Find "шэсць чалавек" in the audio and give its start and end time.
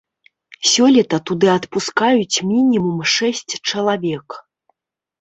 3.15-4.27